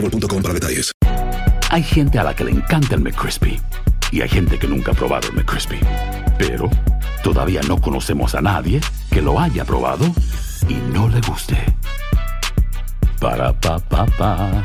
[0.00, 0.92] boostmobile.com para detalles.
[1.70, 3.60] Hay gente a la que le encanta el McCrispy
[4.12, 5.80] y hay gente que nunca ha probado el McCrispy.
[6.38, 6.70] Pero
[7.22, 8.80] todavía no conocemos a nadie
[9.10, 10.06] que lo haya probado
[10.68, 11.56] y no le guste.
[13.20, 14.64] Para pa pa pa.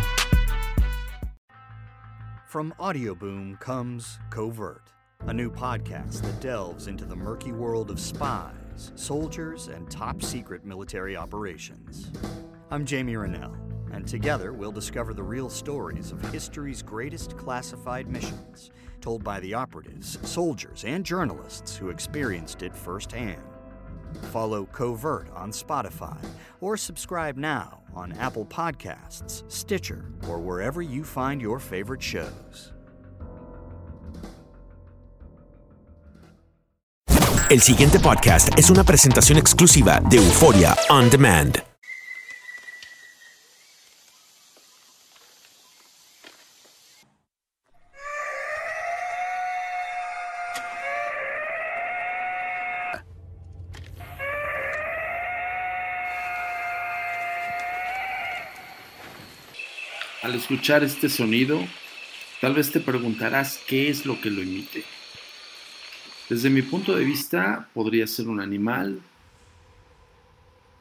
[2.47, 4.91] From Audioboom comes Covert,
[5.25, 10.65] a new podcast that delves into the murky world of spies, soldiers, and top secret
[10.65, 12.11] military operations.
[12.69, 13.55] I'm Jamie Rennell,
[13.93, 19.53] and together we'll discover the real stories of history's greatest classified missions, told by the
[19.53, 23.41] operatives, soldiers, and journalists who experienced it firsthand.
[24.31, 26.17] Follow Covert on Spotify
[26.59, 32.73] or subscribe now on Apple Podcasts, Stitcher, or wherever you find your favorite shows.
[37.49, 41.70] El siguiente podcast es una presentación exclusiva de Euforia On Demand.
[60.51, 61.61] Escuchar este sonido,
[62.41, 64.83] tal vez te preguntarás qué es lo que lo emite.
[66.29, 68.99] Desde mi punto de vista, podría ser un animal,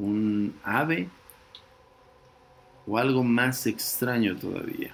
[0.01, 1.09] un ave
[2.85, 4.93] o algo más extraño todavía.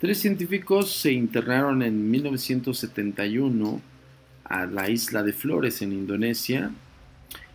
[0.00, 3.82] Tres científicos se internaron en 1971
[4.44, 6.70] a la isla de Flores en Indonesia.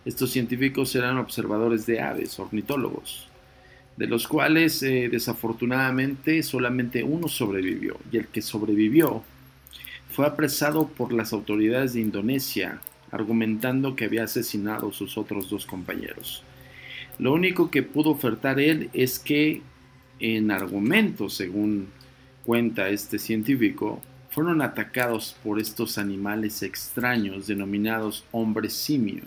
[0.04, 3.31] Estos científicos eran observadores de aves, ornitólogos
[3.96, 9.22] de los cuales eh, desafortunadamente solamente uno sobrevivió y el que sobrevivió
[10.10, 15.66] fue apresado por las autoridades de Indonesia argumentando que había asesinado a sus otros dos
[15.66, 16.42] compañeros.
[17.18, 19.60] Lo único que pudo ofertar él es que
[20.18, 21.88] en argumento, según
[22.44, 24.00] cuenta este científico,
[24.30, 29.24] fueron atacados por estos animales extraños denominados hombres simio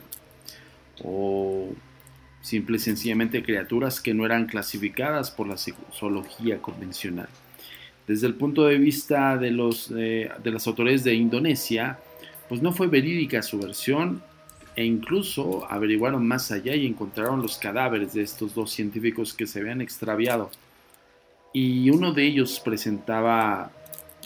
[1.03, 1.69] o
[2.45, 7.27] simple y sencillamente criaturas que no eran clasificadas por la zoología convencional.
[8.07, 11.97] Desde el punto de vista de, los, eh, de las autoridades de Indonesia,
[12.47, 14.21] pues no fue verídica su versión
[14.75, 19.61] e incluso averiguaron más allá y encontraron los cadáveres de estos dos científicos que se
[19.61, 20.51] habían extraviado.
[21.51, 23.71] Y uno de ellos presentaba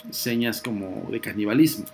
[0.10, 1.86] señas como de canibalismo.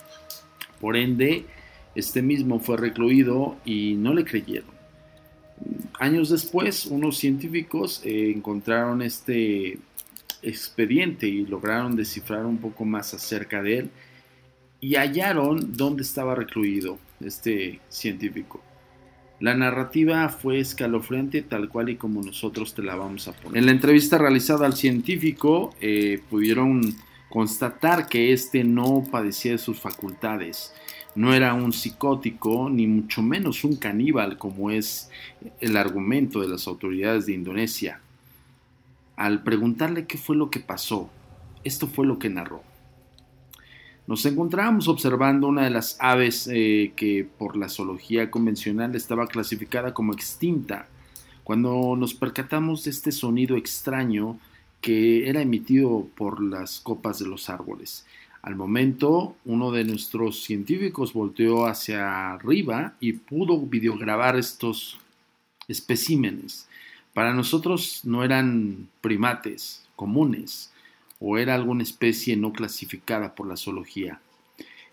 [0.82, 1.46] Por ende,
[1.94, 4.75] este mismo fue recluido y no le creyeron
[6.00, 9.80] años después, unos científicos eh, encontraron este
[10.42, 13.90] expediente y lograron descifrar un poco más acerca de él
[14.80, 18.62] y hallaron dónde estaba recluido este científico.
[19.40, 23.58] La narrativa fue escalofriante tal cual y como nosotros te la vamos a poner.
[23.58, 26.96] En la entrevista realizada al científico eh, pudieron
[27.30, 30.74] constatar que éste no padecía de sus facultades
[31.16, 35.10] no era un psicótico, ni mucho menos un caníbal, como es
[35.62, 38.02] el argumento de las autoridades de Indonesia.
[39.16, 41.10] Al preguntarle qué fue lo que pasó,
[41.64, 42.64] esto fue lo que narró.
[44.08, 49.94] Nos encontrábamos observando una de las aves eh, que por la zoología convencional estaba clasificada
[49.94, 50.90] como extinta,
[51.44, 54.38] cuando nos percatamos de este sonido extraño
[54.82, 58.06] que era emitido por las copas de los árboles.
[58.46, 65.00] Al momento, uno de nuestros científicos volteó hacia arriba y pudo videograbar estos
[65.68, 66.70] especímenes.
[67.16, 70.72] Para nosotros no eran primates comunes
[71.20, 74.20] o era alguna especie no clasificada por la zoología.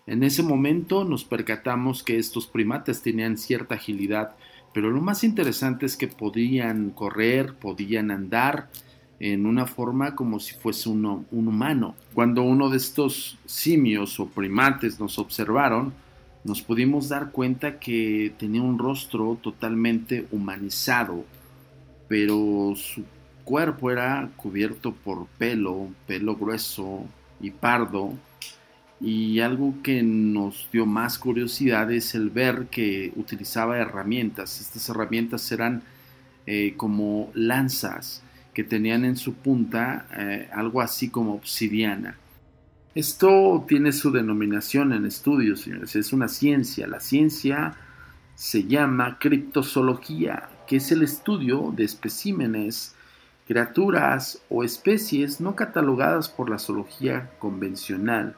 [0.07, 4.35] En ese momento nos percatamos que estos primates tenían cierta agilidad,
[4.73, 8.71] pero lo más interesante es que podían correr, podían andar,
[9.23, 11.95] en una forma como si fuese un humano.
[12.13, 15.93] Cuando uno de estos simios o primates nos observaron,
[16.43, 21.23] nos pudimos dar cuenta que tenía un rostro totalmente humanizado,
[22.09, 23.05] pero su
[23.45, 27.05] cuerpo era cubierto por pelo, pelo grueso
[27.39, 28.11] y pardo,
[28.99, 34.59] y algo que nos dio más curiosidad es el ver que utilizaba herramientas.
[34.59, 35.81] Estas herramientas eran
[36.45, 38.22] eh, como lanzas
[38.53, 42.17] que tenían en su punta eh, algo así como obsidiana.
[42.95, 45.95] Esto tiene su denominación en estudios, señores.
[45.95, 46.85] Es una ciencia.
[46.85, 47.75] La ciencia
[48.35, 52.95] se llama criptozoología, que es el estudio de especímenes,
[53.47, 58.35] criaturas o especies no catalogadas por la zoología convencional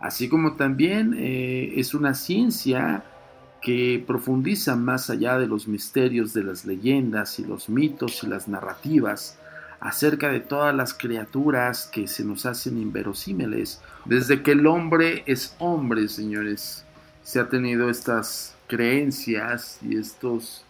[0.00, 3.04] así como también eh, es una ciencia
[3.60, 8.46] que profundiza más allá de los misterios de las leyendas y los mitos y las
[8.46, 9.38] narrativas
[9.80, 13.80] acerca de todas las criaturas que se nos hacen inverosímiles.
[14.04, 16.84] Desde que el hombre es hombre, señores,
[17.22, 20.64] se ha tenido estas creencias y estos,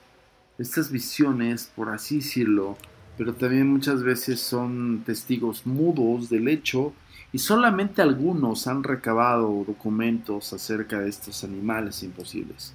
[0.58, 2.76] estas visiones, por así decirlo,
[3.16, 6.92] pero también muchas veces son testigos mudos del hecho
[7.32, 12.74] y solamente algunos han recabado documentos acerca de estos animales imposibles.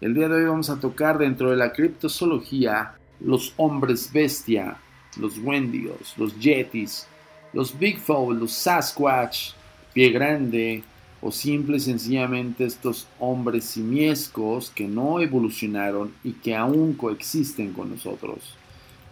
[0.00, 4.78] El día de hoy vamos a tocar dentro de la criptozoología los hombres bestia,
[5.16, 7.06] los wendigos, los yetis,
[7.52, 9.52] los bigfoot, los sasquatch,
[9.92, 10.82] pie grande
[11.20, 17.90] o simple y sencillamente estos hombres simiescos que no evolucionaron y que aún coexisten con
[17.90, 18.56] nosotros.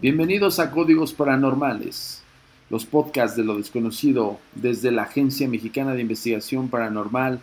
[0.00, 2.22] Bienvenidos a Códigos Paranormales
[2.70, 7.40] los podcasts de lo desconocido desde la Agencia Mexicana de Investigación Paranormal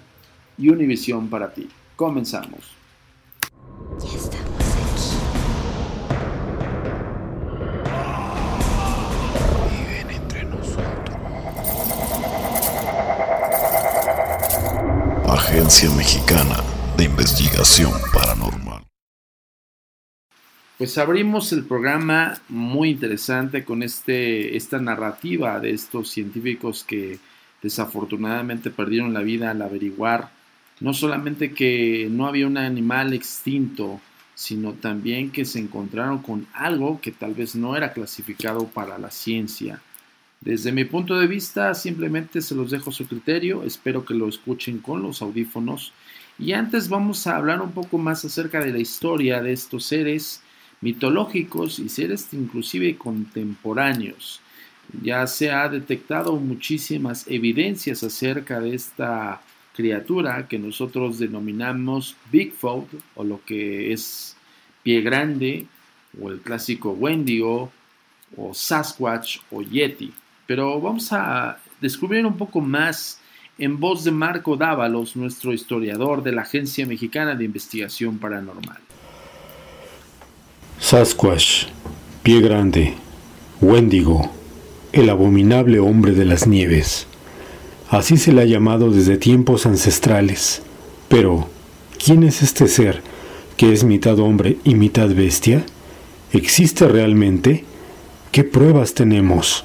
[0.58, 1.68] y Univisión para ti.
[1.96, 2.85] Comenzamos.
[15.48, 16.58] Agencia Mexicana
[16.98, 18.82] de Investigación Paranormal.
[20.80, 27.20] Pues abrimos el programa muy interesante con este, esta narrativa de estos científicos que
[27.62, 30.32] desafortunadamente perdieron la vida al averiguar
[30.80, 34.02] no solamente que no había un animal extinto,
[34.34, 39.12] sino también que se encontraron con algo que tal vez no era clasificado para la
[39.12, 39.80] ciencia.
[40.42, 44.28] Desde mi punto de vista, simplemente se los dejo a su criterio, espero que lo
[44.28, 45.92] escuchen con los audífonos.
[46.38, 50.42] Y antes vamos a hablar un poco más acerca de la historia de estos seres
[50.82, 54.42] mitológicos y seres inclusive contemporáneos.
[55.02, 59.42] Ya se ha detectado muchísimas evidencias acerca de esta
[59.76, 64.36] criatura que nosotros denominamos Bigfoot o lo que es
[64.84, 65.66] pie grande
[66.22, 67.72] o el clásico Wendigo
[68.38, 70.14] o Sasquatch o Yeti.
[70.48, 73.20] Pero vamos a descubrir un poco más
[73.58, 78.80] en voz de Marco Dávalos, nuestro historiador de la Agencia Mexicana de Investigación Paranormal.
[80.80, 81.68] Sasquatch,
[82.22, 82.94] Pie Grande,
[83.62, 84.30] Wendigo,
[84.92, 87.08] el abominable hombre de las nieves.
[87.90, 90.62] Así se le ha llamado desde tiempos ancestrales.
[91.08, 91.48] Pero,
[92.04, 93.02] ¿quién es este ser
[93.58, 95.66] que es mitad hombre y mitad bestia?
[96.34, 97.64] ¿Existe realmente?
[98.32, 99.64] ¿Qué pruebas tenemos?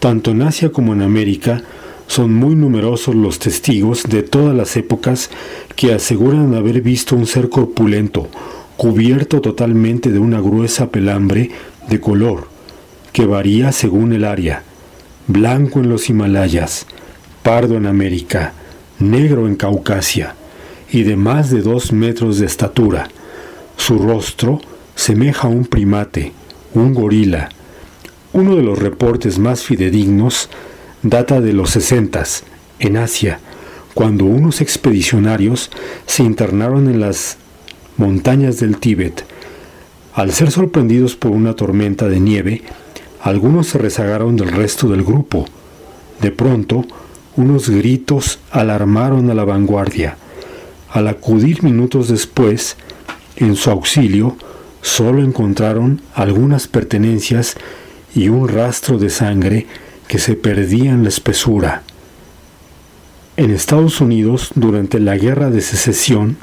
[0.00, 1.62] Tanto en Asia como en América
[2.06, 5.30] son muy numerosos los testigos de todas las épocas
[5.76, 8.28] que aseguran haber visto un ser corpulento,
[8.76, 11.50] cubierto totalmente de una gruesa pelambre
[11.88, 12.48] de color
[13.12, 14.62] que varía según el área,
[15.26, 16.86] blanco en los Himalayas,
[17.42, 18.52] pardo en América,
[19.00, 20.34] negro en Caucasia
[20.92, 23.08] y de más de dos metros de estatura.
[23.76, 24.60] Su rostro
[24.94, 26.32] semeja a un primate,
[26.74, 27.48] un gorila.
[28.38, 30.48] Uno de los reportes más fidedignos
[31.02, 32.44] data de los sesentas,
[32.78, 33.40] en Asia,
[33.94, 35.72] cuando unos expedicionarios
[36.06, 37.36] se internaron en las
[37.96, 39.24] montañas del Tíbet.
[40.14, 42.62] Al ser sorprendidos por una tormenta de nieve,
[43.20, 45.44] algunos se rezagaron del resto del grupo.
[46.20, 46.84] De pronto,
[47.34, 50.16] unos gritos alarmaron a la vanguardia.
[50.92, 52.76] Al acudir minutos después,
[53.34, 54.36] en su auxilio,
[54.80, 57.56] solo encontraron algunas pertenencias
[58.14, 59.66] y un rastro de sangre
[60.06, 61.82] que se perdía en la espesura.
[63.36, 66.36] En Estados Unidos, durante la Guerra de Secesión,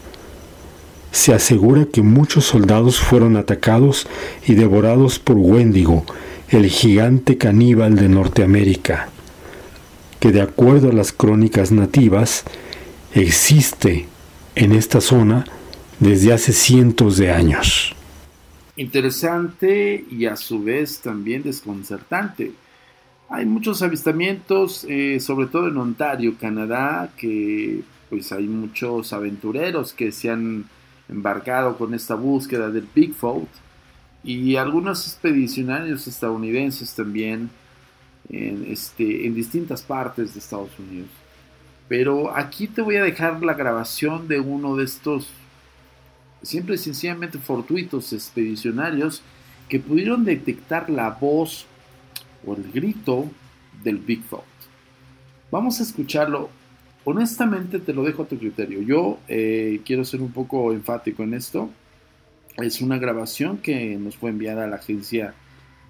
[1.12, 4.08] se asegura que muchos soldados fueron atacados
[4.46, 6.06] y devorados por Wendigo,
[6.50, 9.10] el gigante caníbal de Norteamérica,
[10.20, 12.44] que de acuerdo a las crónicas nativas
[13.14, 14.08] existe
[14.56, 15.46] en esta zona
[16.00, 17.96] desde hace cientos de años.
[18.78, 22.54] Interesante y a su vez también desconcertante,
[23.28, 30.12] Hay muchos avistamientos, eh, sobre todo en Ontario, Canadá, que pues hay muchos aventureros que
[30.12, 30.66] se han
[31.10, 33.50] embarcado con esta búsqueda del Bigfoot
[34.24, 37.50] y algunos expedicionarios estadounidenses también
[38.30, 41.10] en, este, en distintas partes de Estados Unidos.
[41.88, 45.30] Pero aquí te voy a dejar la grabación de uno de estos
[46.42, 49.22] siempre sencillamente fortuitos expedicionarios
[49.70, 51.66] que pudieron detectar la voz
[52.46, 53.30] o el grito
[53.84, 54.44] del Bigfoot.
[55.52, 56.50] Vamos a escucharlo.
[57.04, 58.82] Honestamente te lo dejo a tu criterio.
[58.82, 61.70] Yo eh, quiero ser un poco enfático en esto.
[62.58, 65.34] Es una grabación que nos fue enviada a la Agencia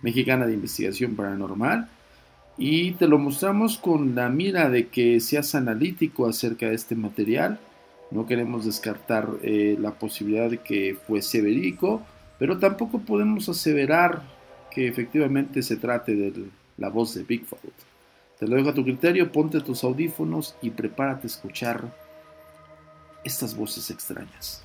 [0.02, 1.90] Mexicana de Investigación Paranormal
[2.58, 7.60] y te lo mostramos con la mira de que seas analítico acerca de este material.
[8.12, 12.02] No queremos descartar eh, la posibilidad de que fuese verídico,
[12.38, 14.22] pero tampoco podemos aseverar
[14.72, 16.46] que efectivamente se trate de
[16.78, 17.60] la voz de Bigfoot.
[18.40, 21.82] Te lo dejo a tu criterio, ponte tus audífonos y prepárate a escuchar
[23.24, 24.62] estas voces extrañas.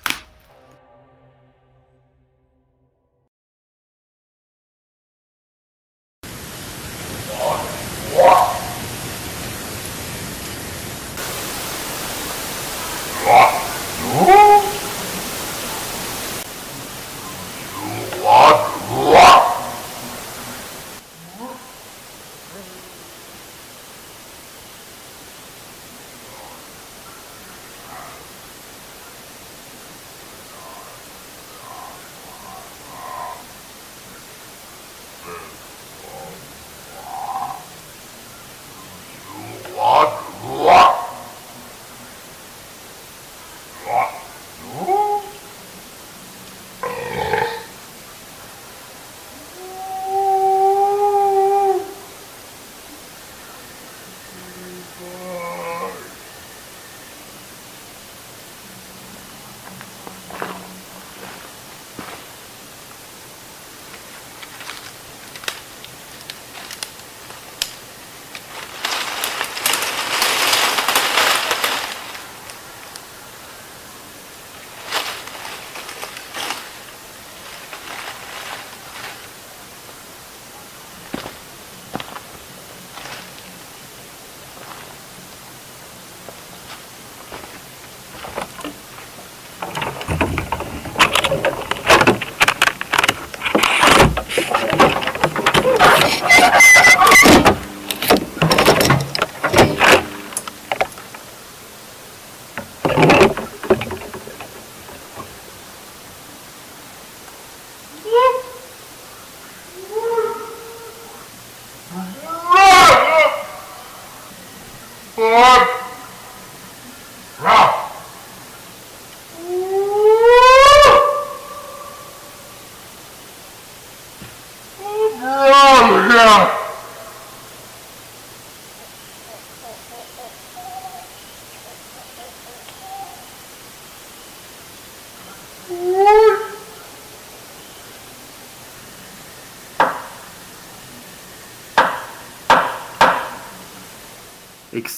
[115.15, 115.80] Four.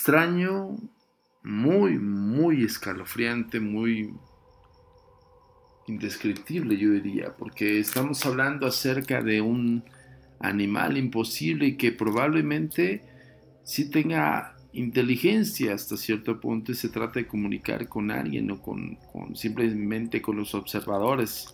[0.03, 0.75] Extraño,
[1.43, 4.13] muy, muy escalofriante, muy
[5.87, 9.85] indescriptible, yo diría, porque estamos hablando acerca de un
[10.41, 13.05] animal imposible y que probablemente
[13.63, 18.97] sí tenga inteligencia hasta cierto punto y se trata de comunicar con alguien o con,
[19.09, 21.47] con simplemente con los observadores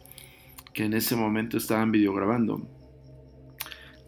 [0.73, 2.78] que en ese momento estaban videograbando.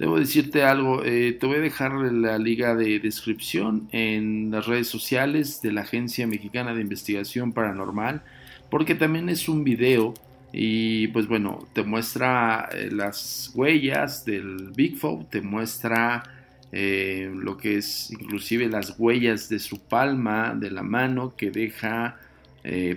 [0.01, 4.87] Debo decirte algo, eh, te voy a dejar la liga de descripción en las redes
[4.87, 8.23] sociales de la Agencia Mexicana de Investigación Paranormal,
[8.71, 10.15] porque también es un video
[10.51, 16.23] y pues bueno, te muestra eh, las huellas del Bigfoot, te muestra
[16.71, 22.17] eh, lo que es inclusive las huellas de su palma, de la mano que deja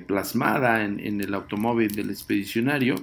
[0.06, 2.96] plasmada en el automóvil del expedicionario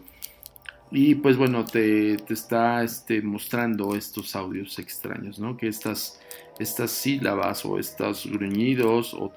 [0.92, 5.56] y pues bueno, te, está este, mostrando estos audios extraños, ¿no?
[5.56, 6.20] Que estas,
[6.60, 9.34] estas sílabas o estos gruñidos o,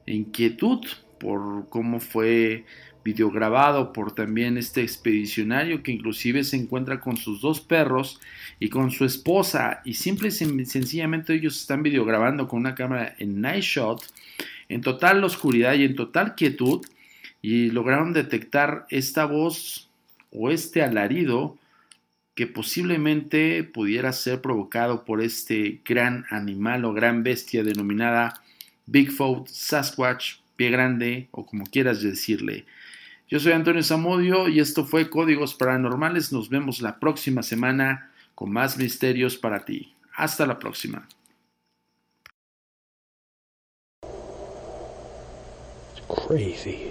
[0.07, 0.87] inquietud
[1.19, 2.65] por cómo fue
[3.07, 8.21] videograbado por también este expedicionario que inclusive se encuentra con sus dos perros
[8.59, 13.41] y con su esposa y simple y sencillamente ellos están videograbando con una cámara en
[13.41, 14.03] night shot
[14.69, 16.85] en total oscuridad y en total quietud
[17.41, 19.89] y lograron detectar esta voz
[20.33, 21.57] o este alarido
[22.35, 28.43] que posiblemente pudiera ser provocado por este gran animal o gran bestia denominada
[28.87, 32.65] Bigfoot, Sasquatch, pie grande o como quieras decirle.
[33.29, 36.33] Yo soy Antonio Zamudio y esto fue Códigos Paranormales.
[36.33, 39.95] Nos vemos la próxima semana con más misterios para ti.
[40.15, 41.09] Hasta la próxima.
[46.27, 46.91] crazy.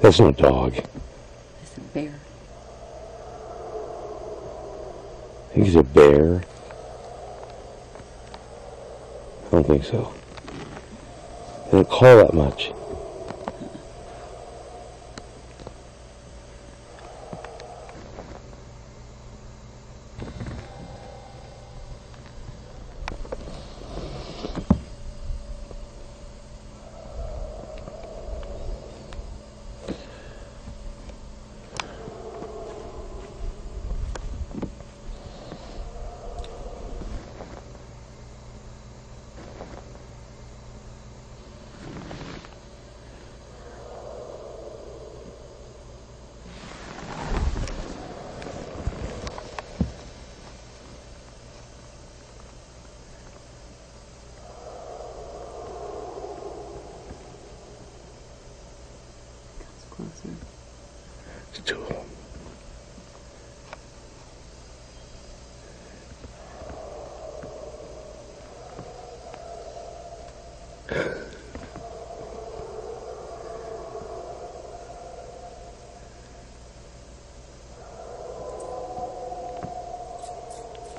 [0.00, 0.74] That's not a dog.
[0.76, 2.23] It's a bear.
[5.54, 6.42] I think he's a bear.
[9.46, 10.12] I don't think so.
[11.66, 12.72] They don't call that much.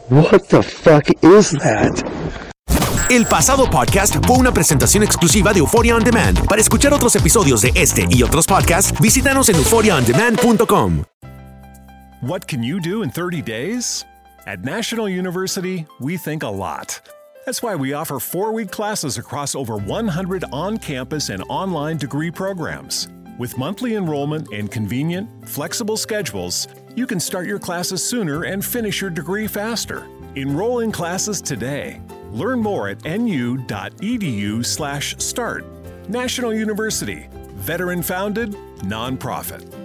[0.09, 2.03] What the fuck is that?
[3.09, 6.45] El pasado podcast fue una presentación exclusiva de Euphoria On Demand.
[6.47, 11.05] Para escuchar otros episodios de este y otros podcasts, visítanos en euphoriaondemand.com.
[12.21, 14.05] What can you do in 30 days?
[14.45, 17.01] At National University, we think a lot.
[17.47, 22.29] That's why we offer four week classes across over 100 on campus and online degree
[22.29, 23.07] programs.
[23.39, 29.01] With monthly enrollment and convenient, flexible schedules, you can start your classes sooner and finish
[29.01, 30.07] your degree faster.
[30.35, 32.01] Enroll in classes today.
[32.31, 33.69] Learn more at nu.edu/start.
[36.09, 39.84] National University, veteran founded, nonprofit.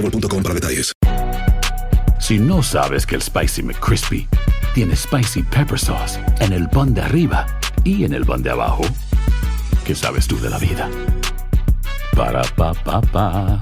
[0.01, 0.91] boostmobile.com para detalles.
[2.19, 4.27] Si no sabes que el Spicy McCrispy
[4.73, 7.45] tiene Spicy Pepper Sauce en el pan de arriba
[7.83, 8.83] y en el pan de abajo,
[9.85, 10.89] ¿qué sabes tú de la vida?
[12.15, 13.59] Para, pa, pa, pa.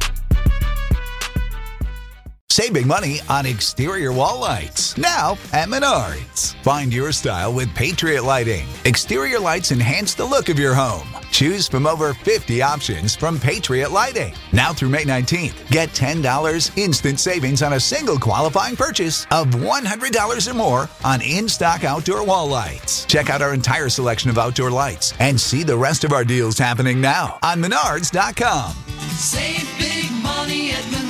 [2.51, 4.97] Save big money on exterior wall lights.
[4.97, 6.55] Now at Menards.
[6.63, 8.67] Find your style with Patriot Lighting.
[8.83, 11.18] Exterior lights enhance the look of your home.
[11.31, 14.33] Choose from over 50 options from Patriot Lighting.
[14.51, 20.51] Now through May 19th, get $10 instant savings on a single qualifying purchase of $100
[20.51, 23.05] or more on in stock outdoor wall lights.
[23.05, 26.57] Check out our entire selection of outdoor lights and see the rest of our deals
[26.57, 28.73] happening now on Menards.com.
[29.17, 31.08] Save big money at Menards.